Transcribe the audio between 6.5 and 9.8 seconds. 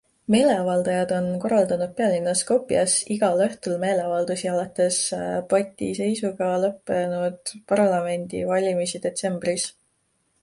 lõppenud parlamendivalimisi detsembris.